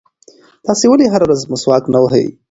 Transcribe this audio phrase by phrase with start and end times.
[0.65, 2.25] تاسې ولې هره ورځ مسواک نه وهئ؟